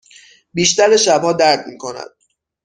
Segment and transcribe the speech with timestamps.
[0.53, 2.09] بیشتر شبها درد می کند.